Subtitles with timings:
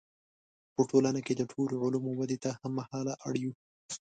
[0.75, 3.53] په ټولنه کې د ټولو علومو ودې ته هم مهاله اړ یو.